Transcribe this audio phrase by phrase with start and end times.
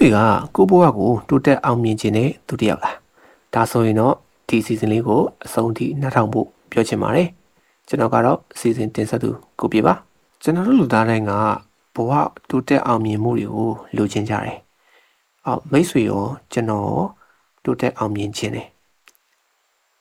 [0.00, 0.18] ဆွေက
[0.56, 2.96] ကိုဘွားကိုတိုးတက်အောင်မြင်ခြင်းနဲ့သူတယောက်လား
[3.54, 4.14] ဒါဆိုရင်တော့
[4.48, 7.28] ဒီ season လေးကိုအဆုံးထိနှထောင်ဖို့ပြောချင်ပါတယ်
[7.88, 9.94] ကျွန်တော်ကတော့ season တင်ဆက်သူကိုပြပါ
[10.42, 11.32] ကျွန်တော်တို့လူသားတိုင်းက
[11.94, 12.12] ဘဝ
[12.50, 14.58] တိုးတက်အောင်မြင်မှုတွေကိုလိုချင်ကြတယ်
[15.46, 17.02] အော်မိတ်ဆွေရောကျွန်တော်
[17.64, 18.68] တိုးတက်အောင်မြင်ခြင်းတယ်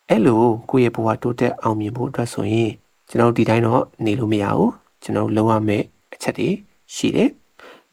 [0.10, 2.72] အဲ့လိုကိုယ့်ရဲ့ဘဝတိုးတက်အောင်မြင်ဖို့အတွက်ဆိုရင်
[3.10, 4.72] ကျွန်တော်ဒီတိုင်းတော့နေလို့မရဘူး
[5.04, 5.84] ကျွန်တော်လုံးဝမဲ့
[6.14, 6.50] အချက်တွေ
[6.96, 7.30] ရှိတယ်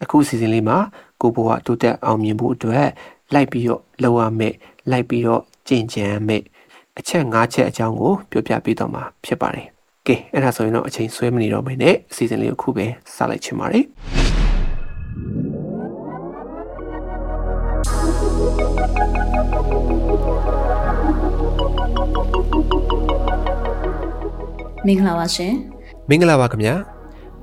[0.02, 0.76] အခုစီစဉ်လေးမှာ
[1.24, 2.88] ကိုဘဝတိုးတက်အောင်မြင်ဖို့အတွက်
[3.34, 4.54] လိုက်ပြီးတော့လုံးဝမဲ့
[4.90, 6.42] လိုက်ပြီးတော့ကြင်ကြံမဲ့
[6.98, 9.66] အချက်၅ချက်အကြောင်းကိုပြောပြပေးတော့မှာဖြစ်ပါတယ်
[10.06, 13.84] ကဲအဲ့ဒါဆိုရင်တော့အချိန်ဆွဲမနေတော့ဘဲနဲ့အစီအစဉ်လေးကိုခုပဲစလိုက်ချင်ပါတယ်
[24.86, 25.52] မင်္ဂလာပါရှင်
[26.08, 26.93] မင်္ဂလာပါခင်ဗျာ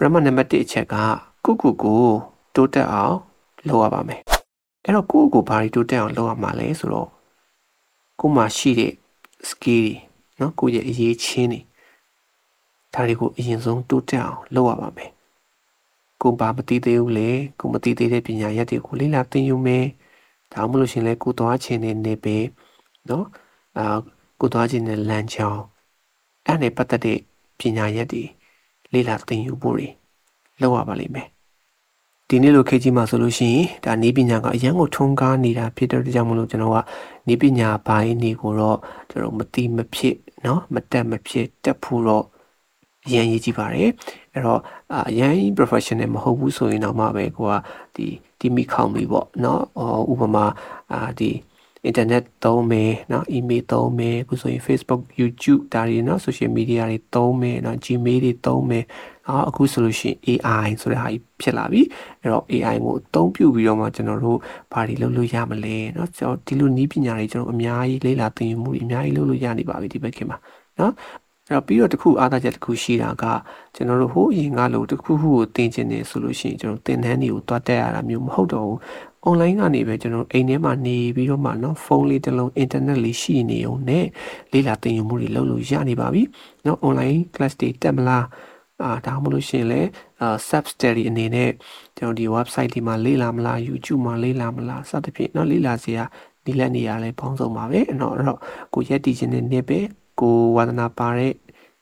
[0.00, 0.94] ပရမနံပါတ်1အချက်က
[1.44, 2.04] ကုကုကို
[2.54, 3.16] တိုးတက်အောင်
[3.68, 4.20] လုပ်ရပါမယ်
[4.84, 7.08] အဲ့တော့ကိုယ့်ကိုဘာတွေတိုးတက်အောင်လုပ်ရမှာလဲဆိုတော့
[8.20, 8.92] ကိုယ်မှာရှိတဲ့
[9.48, 9.86] skill
[10.38, 11.60] တွေနော်ကိုယ့်ရဲ့အရေးချင်းတွေ
[12.94, 15.10] ဒါတွေကိုအရင်ဆုံးတိုးတက်အောင်လုပ်ရပါမယ်
[16.22, 19.86] ကိုဘာမသိသေးဘူးလေကိုမသိသေးတဲ့ပညာရပ်တွေကိုလေ့လာသင်ယူမယ်
[20.52, 22.36] ဒါမှမဟုတ်ရှင်လဲကိုသွားခြင်းနဲ့နေပဲ
[23.08, 23.26] နော်
[23.78, 23.96] အာ
[24.40, 25.62] ကိုသွားခြင်းနဲ့လမ်းချောင်း
[26.46, 27.18] အဲ့နဲ့ပတ်သက်တဲ့
[27.58, 28.24] ပညာရပ်တွေ
[28.93, 29.87] လေ့လာသင်ယူဖို့တွေ
[30.61, 31.27] လုပ်ရပါလိမ့်မယ်
[32.29, 36.77] ဒီနေ့လိုခေတ်ကြီးမှာဆိုလို့ရှိရင်ဒါနီးပညာကအရန်ကိုထွန်းကားနေတာဖြစ်တဲ့ကြောင့်မလို့ကျွန်တော်က
[37.27, 38.77] နီးပညာပိုင်းနေကိုတော့
[39.09, 42.25] ကျွန်တော်မတိမဖြစ်เนาะမတက်မဖြစ်တက်ဖို့တော့
[43.07, 43.89] အရန်ရေးကြည့်ပါတယ်
[44.33, 44.59] အဲ့တော့
[45.09, 47.53] အရန် professional မဟုတ်ဘူးဆိုရင်တော့မှပဲကိုက
[47.95, 48.05] ဒီ
[48.39, 49.59] ဒီမိခေါင်ပြီပေါ့เนาะ
[50.11, 50.45] ဥပမာ
[50.91, 51.31] အာဒီ
[51.89, 58.83] internet သုံးမယ်เนาะ email သုံးမယ်အခုဆိုရင် Facebook YouTube ဒါတွေเนาะ social media တွေသုံးမယ်เนาะ Gmail တွေသုံးမယ်
[59.27, 61.81] အော်အခုဆိုလို့ရှိရင် AI ဆိုတဲ့ဟာကြီးဖြစ်လာပြီ
[62.21, 64.37] အဲ့တော့ AI ကိုအသုံးပြုပြီးတော့မှကျွန်တော်တို့
[64.73, 70.37] ဘာတွေလုပ်လို့ရမလဲเนาะကျွန်တော်ဒီလိုနည်းပညာတွေကျွန်တော်အများကြီးလေ့လာသင်ယူမှုတွေအများကြီးလုပ်လို့ရနေပါပြီဒီဘက်ခင်မှာ
[70.77, 70.91] เนาะ
[71.49, 73.23] အဲ့တော့ပြီးတော့တခုအားသာချက်တခုရှိတာက
[73.75, 78.79] ကျွန်တော်တို့ဟိုအရင်ကလို့တခုခုကိုသင်ချင်တယ်ဆိုလို့ရှိရင်ကျွန်တော်သင်တန်းတွေကိုတွားတက်ရတာမျိုးမဟုတ်တော့ဘူး
[79.27, 84.05] online ကနေပဲကျွန်တော်အိမ်ထဲမှာနေပြီးတော့မှเนาะဖုန်းလေးတစ်လုံး internet လေးရှိနေုံနဲ့
[84.53, 86.21] လေ့လာသင်ယူမှုတွေလုပ်လို့ရနေပါပြီ
[86.63, 88.25] เนาะ online class တွေတက်မလား
[88.83, 89.81] အာဒါမှမဟုတ်ရှင်လဲ
[90.21, 91.49] အာ sub study အနေနဲ့
[91.97, 96.03] ကျွန်တော်ဒီ website ဒီမှာလေ့လာမလား YouTube မှာလေ့လာမလားစသဖြင့်เนาะလေ့လာစရာ
[96.45, 98.39] ဒီလက်နေရလဲပေါင်းစုံပါပဲအဲ့တော့အဲ့တော့
[98.73, 99.79] ကိုရက်တည်ခြင်းနဲ့နေပဲ
[100.19, 101.33] ကိုဝါသနာပါတဲ့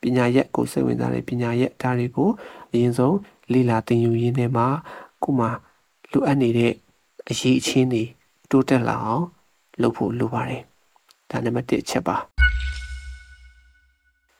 [0.01, 2.29] ပညာရက်ကိုစိတ်ဝင်စားတဲ့ပညာရက်ဒါတွေကို
[2.71, 3.17] အရင်ဆုံး
[3.53, 4.67] လေ့လာသင်ယူရင်းနဲ့မှာ
[5.23, 5.47] ကိုမှ
[6.11, 6.73] လိုအပ်နေတဲ့
[7.30, 8.02] အရေးအချင်းတွေ
[8.50, 9.24] တိုးတက်လာအောင်
[9.80, 10.62] လုပ်ဖို့လိုပါတယ်
[11.30, 12.16] ဒါနံပါတ်1အချက်ပါ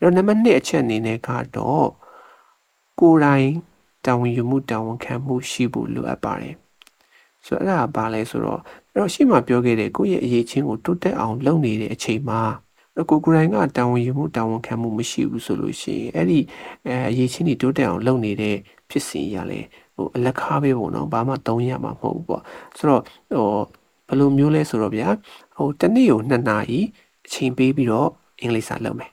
[0.01, 1.89] အဲ့တော့နံပါတ်2အချက်အနေနဲ့ကတော့
[3.01, 3.49] ကိုယ်တိုင်
[4.05, 6.55] တာဝန်ယူမှုတာဝန်ခံမှုရှိဖို့လိုအပ်ပါတယ်
[7.47, 8.61] ဆိုတော့အဲ့ဒါကဘာလဲဆိုတော့
[8.93, 12.43] အဲ့တော့ရှေ့မှာပြောခဲ့တဲ့ကိုယ့်ရဲ့အရေးချင်းကိုတိုးတက်အောင်လုပ်နေတဲ့အချိန်မှာ
[13.11, 16.39] ကိုကိုယ်တိုင်ကတာဝန်ယူမှုတာဝန်ခံမှုမရှိဘူးဆိုလို့ရှိရင်အဲ့ဒီ
[16.87, 18.57] အဲအရေးချင်းတွေတိုးတက်အောင်လုပ်နေတဲ့
[18.91, 19.61] ဖြစ်စဉ်ရလဲ
[19.97, 22.43] ဟိုအလက်ကားပဲပေါ့နော်ဘာမှသုံးရမှာမဟုတ်ဘူးပေါ့
[22.79, 23.49] ဆိုတော့ဟို
[24.09, 25.09] ဘယ်လိုမျိုးလဲဆိုတော့ဗျာ
[25.57, 26.79] ဟိုတနေ့ကို2နာရီ
[27.27, 28.09] အချိန်ပေးပြီးတော့
[28.41, 29.11] အင်္ဂလိပ်စာလုပ်မယ်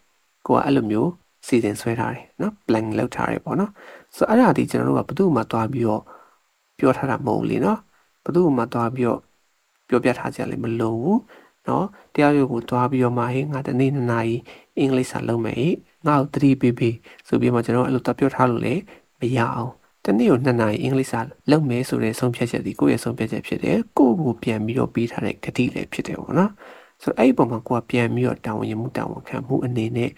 [0.47, 1.09] ကိုကအဲ့လိုမျိုး
[1.47, 3.71] စီစဉ်ဆွဲထားတယ်နော် plan လုပ်ထားတယ်ပေါ့နော်
[4.15, 6.01] ဆိုတော့အဲ့ဒါဒီကျွန်တော်တို့ကဘယ်သူမှသွားပြီးတော့
[6.79, 7.79] ပြောထားတာမဟုတ်လေနော်
[8.23, 9.19] ဘယ်သူမှသွားပြီးတော့
[9.89, 11.19] ပြောပြထားကြလည်းမလိုဘူး
[11.67, 14.35] နော်တရားရုပ်ကိုသွားပြီးတော့မှဟေးငါတနေ့နှစ်နာရီ
[14.77, 15.57] အင်္ဂလိပ်စာလုပ်မယ်
[16.07, 16.95] ငါ့ကိုသတိပေးပေး
[17.27, 18.81] ဆိုပြီးမှကျွန်တော်အဲ့လိုတပြောထားလို့လည်း
[19.19, 19.71] မရအောင်
[20.05, 21.19] တနေ့ကိုနှစ်နာရီအင်္ဂလိပ်စာ
[21.51, 26.51] လုပ်မယ်ဆိုတဲ့ဆုံးဖြတ်ချက်ဒီကိုယ့်ရဲ့ဆုံးဖြတ်ချက်ဖြစ်တယ်ကိုယ့်ကိုပြန်ပြီးတော့ပေးထားတဲ့ဂတိလည်းဖြစ်တယ်ပေါ့နော်
[27.03, 30.09] ဆိုတော့အဲ့ဒီပုံမှာကိုယ်ကပြန်ပြီးတော့တာဝန်ယူမှုတာဝန်ခံမှုအနေနဲ့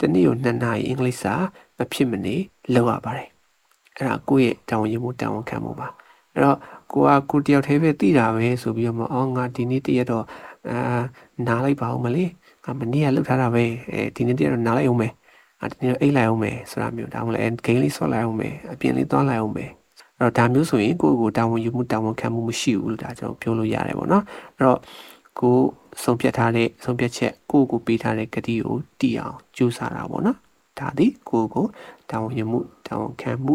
[0.00, 1.34] တနေ့ကို2နာရီအင်္ဂလိပ်စာ
[1.78, 2.34] မဖြစ်မနေ
[2.74, 3.28] လုပ်ရပါတယ်
[3.96, 5.88] အဲ့ဒါကိုယ့်ရဲ့တာဝန်ယူမှုတာဝန်ခံမှုပါ
[6.34, 6.58] အဲ့တော့
[6.92, 10.24] ကိုကကိုတယောက်တည်းပဲသိတာပဲဆိုပြီးတော့မအောင်ငါဒီနေ့တရက်တော့
[10.70, 11.02] အာ
[11.46, 12.30] နားလိုက်ပါဦးမလေး
[12.64, 15.12] ငါမနေ့ကလှုပ်ထားတာပဲအဲဒီနေ့တရက်တော့နားလိုက်အောင်မယ်
[15.62, 19.70] အာဒီနေ့အိတ်လိုက်အောင်မယ်ဆိုတာမျိုးဒါမှမဟုတ်ဂိမ်းလေးဆော့လိုက်အောင်မယ်အပြင်လေးသွားလိုက်အောင်မယ်
[20.18, 24.24] အဲ့တော့ဒါမျိုးဆိုရင်ကိုယ့်ကိုတာဝန်ယူမှုတာဝန်ခံမှုမရှိဘူးလို့ဒါကျွန်တော်ပြောလို့ရတယ်ပေါ့နော်
[24.56, 24.78] အဲ့တော့
[25.40, 25.56] ကို
[26.02, 30.38] ဆုံးဖြတ်ထားတဲ့ဆုံးဖြတ်ချက်ကိုကိုပေးထားတဲ့ကတိကိုတည်အောင်ကြိုးစားတာပေါ့နော်
[30.78, 31.66] ဒါသည်ကိုကို
[32.10, 33.54] တာဝန်ယူမှုတာဝန်ခံမှု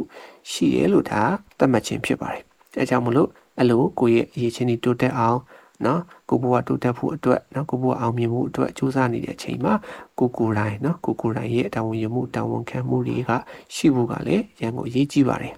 [0.52, 1.22] ရှိတယ်လို့ဒါ
[1.58, 2.44] သတ်မှတ်ခြင်းဖြစ်ပါတယ်
[2.78, 5.40] အဲကြောင့်မလို့အဲ့လိုကိုယ့်ရဲ့အရေးချင်းတွေတိုးတက်အောင်
[5.84, 9.74] နော်ကိုဘဝတိုးတက်ဖို့အတွက်နော်ကိုဘဝအောင်မြင်ဖို့အတွက်ကြိုးစားနေတဲ့အချိန်မှာ
[10.20, 13.32] ကိုကိုယ်တိုင်နော်ကိုကိုယ်တိုင်ရဲ့တာဝန်ယူမှုတာဝန်ခံမှုတွေက
[13.76, 15.56] ရှိဖို့ကလည်းရန်ကိုအရေးကြီးပါတယ်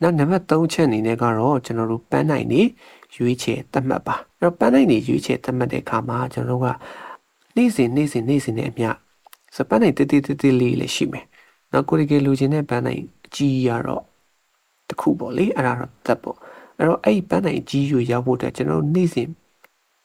[0.00, 2.62] နောက်နံပါတ်3ချက်အနေနဲ့ကတော့ကျွန်တော်တို့ပန်းနိုင်နေ
[3.16, 6.76] ရွေးချယ်သတ်မှတ်ပါအဲ့တော့ပန်းနိုင်နေရွေးချယ်သတ်မှတ်တဲ့အခါမှာကျွန်တော်တို့က
[7.56, 8.88] နေ့စဉ်နေ့စဉ်နေ့စဉ်နဲ့အမျှ
[9.56, 11.24] စပန်းနိုင်တေးတေးတေးလေးလည်းရှိမယ်
[11.72, 14.04] နောက်ကိုရီကေလူချင်းတဲ့ပန်းနိုင်အကြီးရတော့
[14.88, 16.38] တခုပေါ့လေအဲ့ဒါတော့သက်ပေါ့
[16.78, 19.28] အဲ့တော့အဲ့ဒီပန်းနိုင်အကြီးယူရောက်ဖို့အတွက်ကျွန်တော်တို့နေ့စဉ်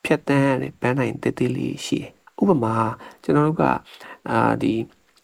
[0.04, 2.12] ဖြတ်တန်းရတဲ့ပန်းနိုင်တေးတေးလေးရှိတယ်
[2.42, 2.74] ဥပမာ
[3.24, 3.64] ကျွန်တော်တို့က
[4.30, 4.74] အာဒီ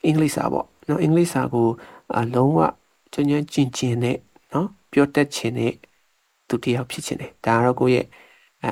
[0.05, 1.67] အင်္ဂလိပ်စာပေါ့နော်အင်္ဂလိပ်စာကို
[2.17, 2.59] အလုံးဝ
[3.13, 4.17] ကျွမ်းကျွမ်းကျင်ကျင်နဲ့
[4.53, 5.73] နော်ပြောတတ်ခြင်းနဲ့
[6.47, 8.07] သူတယောက်ဖြစ်ခြင်းနဲ့ဒါကတော့ကိုယ့်ရဲ့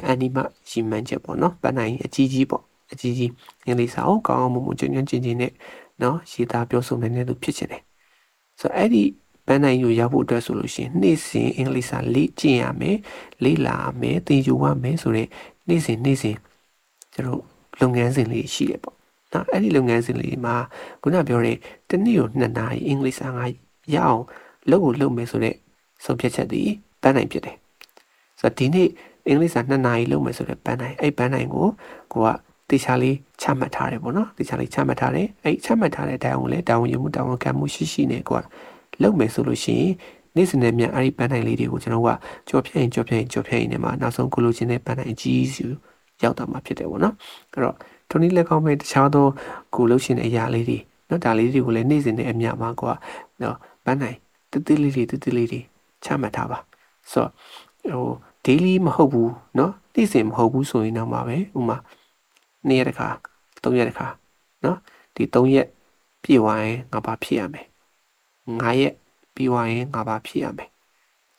[0.06, 0.38] အန်နီမ
[0.70, 3.32] ရီမန်ချက်ပေါ့နော်ပန်းနိုင်အကြီးကြီးပေါ့အကြီးကြီး
[3.66, 5.52] အင်္ဂလိပ်စာကိုကောင်းအောင်မွန်ကျွမ်းကျွမ်းကျင်ကျင်နဲ့
[6.02, 7.82] နော်ရေးသားပြောဆိုနိုင်တဲ့သူဖြစ်ခြင်းနဲ့
[8.60, 9.04] ဆိုတော့အဲ့ဒီ
[9.52, 12.98] ပန်းနိုင်ကိုရောက်ဖို့အတွက်ဆိုလို့ရှိရင်နေ့စဉ်အင်္ဂလိပ်စာလေ့ကျင့်ရမယ်
[13.44, 15.30] လေ့လာရမယ်သင်ယူရမယ်ဆိုတော့
[15.70, 16.36] နေ့စဉ်နေ့စဉ်
[17.14, 17.42] ကျွန်တော်
[17.82, 18.96] လုပ်ငန်းစဉ်လေးရှိတယ်ပေါ့
[19.34, 20.56] နော်အဲ့ဒီလုပ်ငန်းစဉ်လေးမှာ
[21.02, 21.58] ခုနပြောတဲ့
[21.90, 23.46] တနေ့ကို2နာရီအင်္ဂလိပ်စာငါ
[23.96, 24.22] ရအောင်
[24.70, 25.58] လုပ်ကိုလုပ်မယ်ဆိုတော့
[26.06, 26.62] ဆုံးဖြတ်ချက်ဒီ
[27.02, 27.56] ပန်းနိုင်ဖြစ်တယ်
[28.40, 28.88] ဆိုတော့ဒီနေ့
[29.28, 31.68] အင်္ဂလိပ်စာ2နာရီလုပ်မယ်ဆိုတော့ပန်းနိုင်အဲ့ပန်းနိုင်ကို
[32.14, 32.28] ကိုက
[32.72, 38.44] တေချာလေးချမှတ်ထားတယ်ပေါ့နော်တေချာလေးချမှတ်ထားတယ်အဲ့ချမှတ်ထားတဲ့အတိုင်းကိုလည်းတာဝန်ယူမှုတာဝန်ခံမှုရှိရှိနဲ့ကိုက
[39.04, 39.92] လုပ်မယ်ဆိုလို့ရှိရင်
[40.36, 42.10] နေ့စဉ်နဲ့မြန်အဲ့ဒီပန်းတိုင်းလေးတွေကိုကျွန်တော်က
[42.50, 45.66] ကြော်ဖြတ်ရင်ကြော်ဖြတ်ရင်ကြော်ဖြတ်ရင်နဲ့မှနောက်ဆုံးကိုလိုချင်တဲ့ပန်းတိုင်းအကြီးစု
[46.24, 47.16] ရောက်တာမှဖြစ်တယ်ပေါ့နော်
[47.54, 47.76] အဲ့တော့
[48.10, 49.26] ထိုနည်းလက်ကောင်းပဲတခြားသော
[49.76, 50.78] ကိုလိုချင်တဲ့အရာလေးတွေ
[51.10, 52.94] နော်ဒါလေးတွေကိုလည်းနေ့စဉ်နဲ့အမြမှာကွာ
[53.42, 54.18] နော်ပန်းတိုင်း
[54.52, 55.66] တိတိလေးလေးတိတိလေးလေး
[56.04, 56.60] ချမှတ်ထားပါ
[57.12, 57.26] ဆို
[57.92, 58.14] တော့ဟို
[58.46, 61.78] daily မဟုတ်ဘူးနော်နေ့စဉ်မဟုတ်ဘူးဆိုရင်တော့မှာပဲဥမာ
[62.68, 63.08] နေ့ရက်တစ်ခါ
[63.64, 64.08] ၃ရက်တစ်ခါ
[64.64, 64.78] နော်
[65.16, 65.68] ဒီ၃ရက်
[66.24, 67.62] ပြည့်ဝရင်ငါဘာဖြစ်ရမလဲ
[68.61, 68.95] ငါရက်
[69.35, 70.67] ပြီးသွားရင်ငါဘာဖြစ်ရမလဲ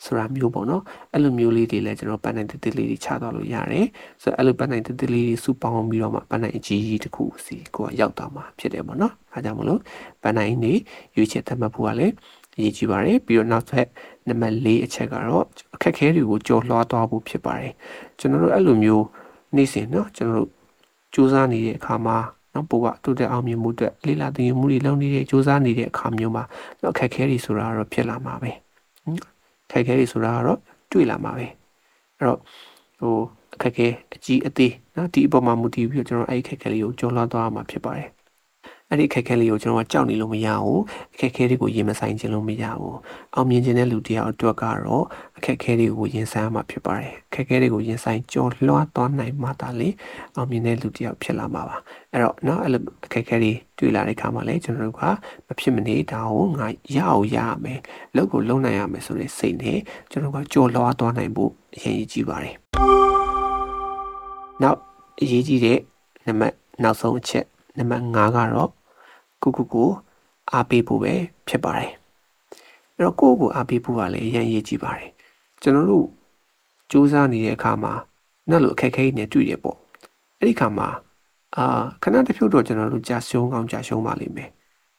[0.06, 0.83] ဆိုတာမျိုးပေါ့နော်
[1.13, 3.85] အဲ့လိုမျိုးလေးတွေလည်းကျွန်တော်ပန်းနိုင်တတိလေးတွေချသွားလို့ရတယ်
[4.21, 9.79] ဆိုတော့အဲ့လိုပန်းနိုင်တတိလေးတွေစုပေါင်းပြီးတော့မှပန်းနိုင်အကြီးကြီးတစ်ခုစီကိုကရောက်သွားမှာဖြစ်တယ်ပေါ့နော်အဲဒါကြောင့်မလို့
[10.21, 10.74] ပန်းနိုင်နေ
[11.15, 12.13] ရွေးချယ်သတ်မှတ်ဖို့ကလည်း
[12.57, 13.88] အရေးကြီးပါတယ်ပြီးတော့နောက်ဆက်
[14.27, 15.45] နံပါတ်၄အချက်ကတော့
[15.75, 17.74] အခက်အခဲတွေကိုကြော်လွှားသွားဖို့ဖြစ်ပါတယ်
[18.19, 19.06] ကျွန်တော်တို့အဲ့လိုမျိုး
[19.56, 20.50] နေ့စဉ်เนาะကျွန်တော်တို့
[21.13, 22.18] စူးစမ်းနေတဲ့အခါမှာ
[22.54, 26.44] နော်ပိုကတူတဲ့အောင်မြင်မှုအတွက်လေးလာတင်မှုတွေလုပ်နေတဲ့စူးစမ်းနေတဲ့အခါမျိုးမှာ
[26.82, 28.50] နော်အခက်အခဲတွေဆိုတာကတော့ဖြစ်လာမှာပဲ
[29.66, 30.58] အခက်အခဲတွေဆိုတာကတော့
[30.93, 31.46] တွေ့လာမှာပဲ
[32.19, 32.38] အဲ့တော့
[33.00, 33.16] ဟို
[33.54, 38.08] အခက်အခဲအကြီးအသေးနော်ဒီအပေါ်မှာမူတည်ပြီးတော့ကျွန်တော်အဲ့ဒီအခက်အခဲလေးကိုကြော်လွှားသွားမှာဖြစ်ပါတယ်
[38.91, 40.81] အဲ့ဒီအခက်အခဲလေးကိုကျွန်တော်ကကြောက်နေလို့မရဘူး
[41.13, 42.97] အခက်အခဲတွေကိုရင်မဆိုင်ခြင်းလို့မရဘူး
[43.35, 45.06] အောင်မြင်ခြင်းတဲ့လူတယောက်အတွက်ကတော့
[45.38, 49.89] အခက်အခဲတွေကိုရင်ဆိုင်ရမှာဖြစ်ပါတယ်အခက်အခဲတွေကိုရင်ဆိုင်ကြော်လွှားသွားနိုင်မှသာလေ
[50.35, 51.77] အောင်မြင်တဲ့လူတယောက်ဖြစ်လာမှာပါ
[52.12, 55.03] အဲ့တော့เนาะအဲ့လိုအခက်အခဲတွေတွေ့လာတဲ့အခါမှာလေကျွန်တော်တို့က
[55.47, 57.79] မဖြစ်မနေဒါကိုငါရအောင်ရရမယ်
[58.15, 59.79] လုပ်ကိုလုပ်နိုင်ရမယ်ဆိုတဲ့စိတ်နဲ့
[60.12, 62.56] ကျွန်တော်ကကြော်လွှားသွားနိုင်ဖို့အရင်ကြီးပါတယ်
[64.63, 64.79] နောက်
[65.21, 65.79] အရေးကြီးတဲ့
[66.27, 67.45] နံပါတ်နောက်ဆုံးအချက်
[67.77, 68.69] နံပါတ်5ကတော့
[69.42, 69.90] ကိုကိုကို
[70.52, 71.14] အားပေးဖို့ပဲ
[71.48, 71.92] ဖြစ်ပါတယ်
[72.96, 75.10] အဲ့တော့ကိုကိုကိုအားပေးဖို့ကလည်းအရင်ရေးကြည့်ပါတယ်
[75.62, 76.06] ကျွန်တော်တို့
[76.90, 77.92] စူးစမ်းနေတဲ့အခါမှာ
[78.50, 79.78] နောက်လိုအခက်အခဲတွေတွေ့ရပေါ့
[80.38, 80.88] အဲ့ဒီခါမှာ
[81.56, 84.50] အာခဏတစ်ဖြုတ်တော့ကျွန်တော်တို့ကြာရှုံးကောင်းကြာရှုံးပါလိမ့်မယ်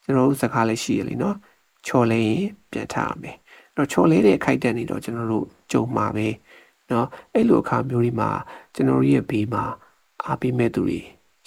[0.03, 1.35] ကျွန်တော်တို့စကားလည်းရှိရလေနော်
[1.87, 3.35] ချော်လဲရင်ပြန်ထားရမယ်
[3.75, 6.27] အဲ့တော့ချော်လဲတဲ့အခိုက်တန့်နေတော့ကျွန်တော်တို့ကြုံမှာပဲ
[6.91, 8.29] နော်အဲ့လိုအခါမျိုးတွေမှာ
[8.75, 9.63] ကျွန်တော်တို့ရဲ့ဘေးမှာ
[10.25, 10.99] အားပေးမဲ့သူတွေ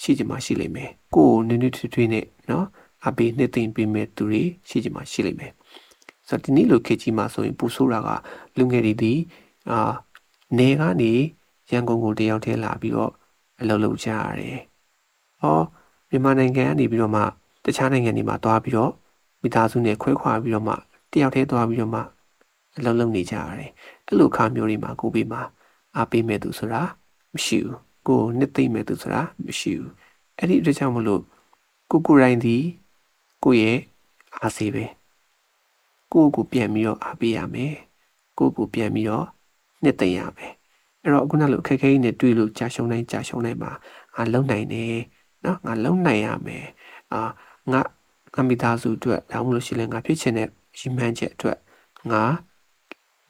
[0.02, 2.66] ရှိကြမှာရှိလိမ့်မယ်ကိုယ်နည်းနည်းထွေးထွေးနဲ့နော်
[3.08, 5.52] အပေးနှစ်သိမ့်ပေးမဲ့သူတွေရှိကြမှာရှိလိမ့်မယ်
[6.28, 8.08] ဆိုတော့ဒီနေ့လိုခေတ်ကြီးမှာဆိုရင်ပူဆိုးတာက
[8.58, 9.12] လူငယ်တွေဒီ
[9.70, 9.92] အာ
[10.58, 11.12] နေကနေ
[11.70, 13.12] ရန်ကုန်ကိုတယောက်တည်းလာပြီးတော့
[13.60, 14.58] အလုပ်လုပ်ကြရတယ်။
[15.40, 15.58] ဟော
[16.10, 17.22] မြန်မာနိုင်ငံကနေပြီးတော့မှ
[17.64, 18.92] တခြားနိုင်ငံတွေမှာသွားပြီးတော့
[19.42, 20.74] မိသားစုနဲ့ခွဲခွာပြီးတော့မှ
[21.12, 22.00] တယောက်တည်းသွားပြီးတော့မှ
[22.78, 23.70] အလုပ်လုပ်နေကြရတယ်။
[24.06, 25.42] အဲ့လိုခါမျိုးတွေမှာကိုပေးမှာ
[25.96, 26.82] အားပေးမဲ့သူဆိုတာ
[27.34, 29.92] မရှိဘူး။ကိုနှစ်သိမ့်မဲ့သူဆိုတာမရှိဘူး။
[30.38, 31.22] အဲ့ဒီအတွက်ကြောင့်မလို့
[31.90, 32.56] ကိုကိုရိုင်းဒီ
[33.43, 33.77] ကိုရဲ့
[34.37, 34.85] အားစေးပဲ
[36.13, 37.73] ကိုကိုပြန်ပြီးတော့အားပေးရမယ်
[38.39, 39.25] ကိုကိုပြန်ပြီးတော့
[39.83, 40.53] နှစ်သိမ့်ရမယ်
[41.03, 43.71] အဲ့တော့အခုနလိုအခက်အခဲကြီးနဲ့တွေ့လို့ကြာရှုံးနိုင်ကြာရှုံးနိုင်မှာ
[44.15, 44.95] ငါလုံနိုင်တယ်
[45.45, 46.65] နော်ငါလုံနိုင်ရမယ်
[47.13, 47.21] အာ
[47.71, 47.81] ငါ
[48.35, 50.47] ငါမိသားစုအတွက်ဒါမှမဟုတ်ရှင်လည်းငါဖြစ်ချင်တဲ့
[50.79, 51.57] ရည်မှန်းချက်အတွက်
[52.11, 52.23] ငါ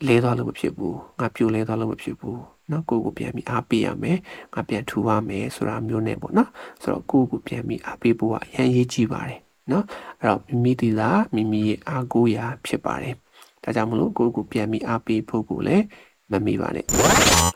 [0.08, 2.40] လဲသွားလို့မဖြစ်ဘူးငါပြိုလဲသွားလို့မဖြစ်ဘူး
[2.70, 4.18] เนาะကိုကိုပြန်ပြီးအားပေးရမယ်
[4.54, 6.50] ငါပြန်ထူရမယ်ဆိုတာမျိုးနဲ့ပေါ့နော်
[6.82, 9.40] ဆိုတော့ကိုကိုပြန်ပြီးအားပေးဖို့ကအရင်ရေးကြည့်ပါတယ်
[9.71, 9.85] နော်
[10.21, 13.15] အဲ့တော့မိမိဒီလာမိမိရဲ့အားကိုးရာဖြစ်ပါတယ်
[13.63, 15.85] ဒါကြောင့်မလို့ကိုယ့်ကိုပြန်ပြီးအားပေးဖို့ကိုလည်း
[16.33, 16.85] မမိပါနဲ့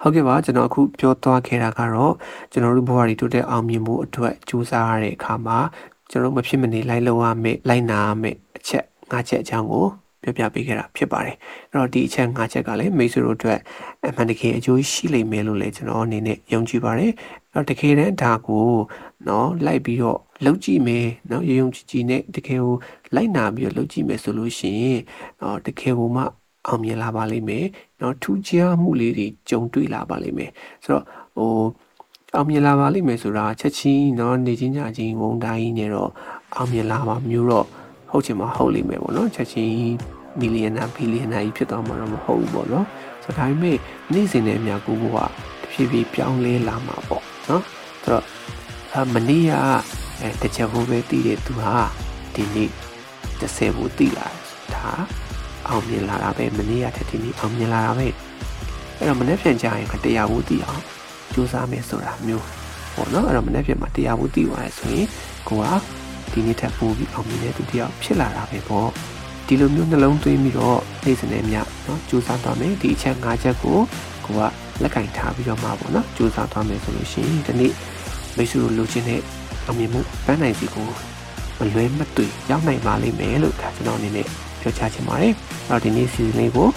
[0.03, 2.15] ဟုတ်ကဲ့ပါကျွန်တော်အခုပြောသွားခဲ့တာကတော့
[2.53, 5.59] ကျွန်တော်တို့ဘဝတွေတိုးတက်အောင်မြင်ဖို့အတွက်ကြိုးစားရတဲ့အခါမှာ
[6.11, 9.87] ကျွန်တော်မဖြစ်မနေလိုက်လောက်ရမယ်လိုက်နာရမယ်အချက်ငါးချက်အကြောင်းကို
[10.23, 11.37] ပြောပြပေးခဲ့တာဖြစ်ပါတယ်
[11.71, 13.59] အဲ့တော့ဒီအချက်၅ချက်ကလည်းမိတ်ဆွေတို့အတွက်
[14.09, 17.13] အမှန်တကယ်အကျိုးရှိလိမ့်မယ်လို့လည်းကျွန်တော်အနေနဲ့ယုံကြည်ပါတယ်
[17.53, 18.69] အဲ့တော့တကယ်တမ်းဒါကို
[19.29, 22.75] နော်လိုက်ပြီးတော့ လောက်ကြည့်မယ်နော်ရုံရုံကြည်ကြည်နဲ့တကယ်ကို
[23.15, 25.01] လိုက်နာပြီးတော့လောက်ကြည့်မယ်ဆိုလို့ရှိရင်
[25.41, 26.23] တော့တကယ်ကိုမှ
[26.67, 27.67] အောင်မြင်လာပါလိမ့်မယ်
[28.01, 30.51] နော်ထူးခြားမှုလေးတွေကြုံတွေ့လာပါလိမ့်မယ်
[30.85, 31.05] ဆိုတော့
[31.37, 31.53] ဟို
[32.35, 36.11] အောင်မြင်လာပါလိမ့်မယ်ဆိုတာချက်ချင်းနော်နေချင်းကြချင်းဝုံတိုင်းနဲ့တော့
[36.55, 37.67] အောင်မြင်လာမှာမျိုးတော့
[38.11, 39.71] ဟုတ်ချင်မှာဟုတ်လိမ့်မယ်ပေါ့နော်ချက်ချင်း
[40.41, 42.87] မီလီယံနာဘီလီယံနာကြီးဖြစ်သွားမှာတော့မဟုတ်ဘူးပေါ့နော်
[43.25, 43.77] ဆိုဒါပေမဲ့
[44.13, 47.63] နေ့စဉ်နဲ့အများကိုကတဖြည်းဖြည်းပြောင်းလဲလာမှာပေါ့နော်
[48.05, 49.55] ဆိုတော့မနေ့က
[50.23, 51.75] အဲတချက်ဘိုးပဲတည်တဲ့သူဟာ
[52.35, 52.71] ဒီနေ့
[53.41, 54.29] 30ဘူးတည်လာ
[54.75, 54.87] ဒါ
[55.69, 58.07] အောင်မြင်လာတာပဲမနေ့ကတည်းကဒီနေ့အောင်မြင်လာတာပဲ
[58.97, 60.83] အဲ့တော့မနေ့ပြန်ကြရင်တရားဘူးတည်အောင်
[61.33, 62.45] စူးစမ်းမယ်ဆိုတာမျိုး
[62.95, 65.07] ပေါ့နော်အဲ့တော့မနေ့ပြန်မှာတရားဘူးတည်သွားရဆိုရင်
[65.49, 65.67] ကိုက
[66.33, 68.89] ဒီနေ့ထပ်ပို့ပြီးအောင်မြင်တဲ့သူတယောက်ဖြစ်လာတာပဲပေါ့
[69.47, 73.79] ဒီလိုမျိုးနှလုံးသွင်းပြီးတော့နေ့စဉ်နဲ့မြနော်စူးစမ်းသွားမယ်ဒီအချက်၅ချက်ကို
[74.25, 74.41] ကိုက
[74.83, 77.73] လက်ကင်ထားပြီးတော့မှပေါ့နော်စူးစမ်းသွားမယ်ဆိုလို့ရှိရင်ဒီနေ့
[78.37, 79.21] မိတ်ဆွေတို့လိုချင်တဲ့
[79.71, 80.89] အောင်မြင်မှုပန်းနိုင်စီကို
[81.59, 84.27] မလွဲမသွေရောက်နိုင်ပါလိမ့်မယ်လို့ဒါကျွန်တော်အနေနဲ့
[84.61, 85.33] ပြောချချင်ပါတယ်။
[85.69, 86.69] အဲ့တော့ဒီနေ့စီစဉ်လေးကို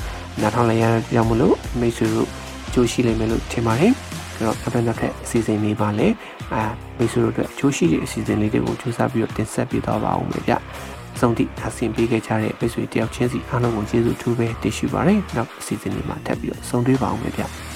[0.41, 2.27] နားထောင်လိုက်ရတဲ့ကြောင့်မလို့မိတ်ဆွေတို့
[2.73, 3.91] ကြိုးရှိလိမ့်မယ်လို့ထင်ပါတယ်။
[4.35, 6.07] အဲ့တော့နောက်တစ်နောက်ထပ်အစီအစဉ်လေးပါလေ။
[6.53, 6.63] အာ
[6.97, 10.53] မိတ်ဆွေတို့အတွက်ကြိုးရှိတဲ့အစီအစဉ်လေးတွေကိုစူးစမ်းပြီးတော့တင်ဆက်ပေးသွားပါဦးမယ်ဗျ။
[11.19, 17.43] ဆုံးတိအဆင်ပေးခဲ့ကြတဲ့မိတ်ဆွေတယောက်ချင်းစီအားလုံးကိုကျေးဇူးထူးပဲတင်ရှိပါတယ်။နောက်အစီအစဉ်လေးမှာထပ်ပြီးတော့ဆုံတွေ့ပါအောင်မယ်ဗျ။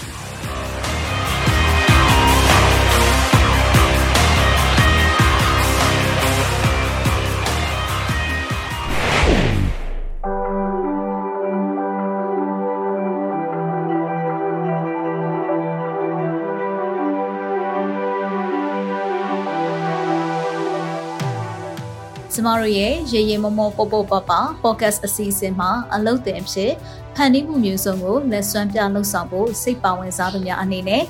[22.48, 24.32] မတို့ရဲ့ရေရေမမောပေါပေါပပ
[24.64, 26.72] podcast အစီအစဉ်မှာအလုပ်တင်ဖြစ်
[27.16, 31.04] ဖန်တီးမှုမျိုးစုံကိုလက်စွမ်းပြလှုပ်ဆောင်ဖို့စိတ်ပါဝင်စားသူများအနေနဲ့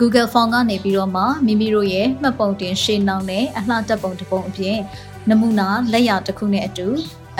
[0.00, 4.78] Google Form ကနေပြီးတော့မှမိမိတို့ရဲ့မှတ်ပုံတင်ရှင်းနှောင်းနဲ့အလှတက်ပုံတစ်ပုံအပြင်
[5.28, 6.88] နမူနာလက်ရာတစ်ခုနဲ့အတူ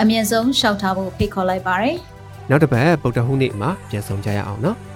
[0.01, 1.91] အမြင့်ဆုံးရှောက်ထားဖို့ဖိတ်ခေါ်လိုက်ပါရစေ။
[2.49, 4.77] နောက်တစ်ပတ်ဗုဒ္ဓဟူးနေ့မှာပြန်ဆောင်ကြရအောင်နော်။